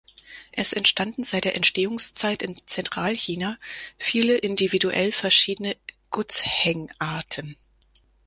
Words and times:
Es 0.51 0.73
entstanden 0.73 1.23
seit 1.23 1.45
der 1.45 1.55
Entstehungszeit 1.55 2.41
in 2.41 2.57
Zentralchina 2.65 3.59
viele 3.99 4.35
individuell 4.35 5.11
verschiedene 5.11 5.77
"guzheng"-Arten. 6.09 7.55